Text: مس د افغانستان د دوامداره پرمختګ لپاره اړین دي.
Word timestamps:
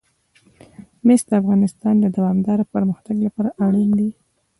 مس 1.05 1.21
د 1.29 1.31
افغانستان 1.41 1.95
د 2.01 2.05
دوامداره 2.17 2.65
پرمختګ 2.73 3.15
لپاره 3.25 3.49
اړین 3.65 3.89
دي. 3.99 4.09